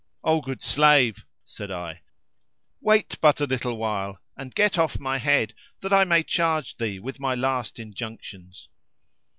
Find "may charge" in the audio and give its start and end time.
6.05-6.77